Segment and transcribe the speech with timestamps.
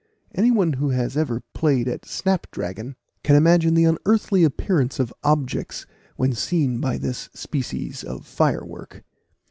[0.33, 5.85] Any one who has ever played at snapdragon, can imagine the unearthly appearance of objects
[6.15, 9.03] when seen by this species of firework.